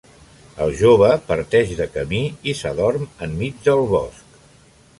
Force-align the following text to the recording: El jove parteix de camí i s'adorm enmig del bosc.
El 0.63 0.71
jove 0.77 1.09
parteix 1.27 1.75
de 1.81 1.87
camí 1.97 2.21
i 2.53 2.55
s'adorm 2.61 3.05
enmig 3.27 3.61
del 3.69 3.83
bosc. 3.93 4.41